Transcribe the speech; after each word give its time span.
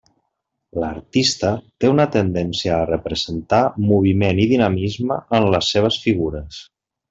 L’artista 0.83 1.51
té 1.83 1.91
una 1.91 2.07
tendència 2.15 2.73
a 2.79 2.89
representar 2.93 3.61
moviment 3.93 4.43
i 4.47 4.49
dinamisme 4.55 5.19
en 5.41 5.47
les 5.57 5.71
seves 5.77 6.03
figures. 6.09 6.61